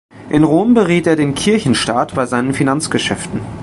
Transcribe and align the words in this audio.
In 0.31 0.43
Rom 0.43 0.73
beriet 0.73 1.05
er 1.05 1.15
den 1.15 1.35
Kirchenstaat 1.35 2.15
bei 2.15 2.25
seinen 2.25 2.55
Finanzgeschäften. 2.55 3.39